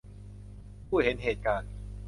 [0.87, 1.69] ผู้เห็นเหตุการณ์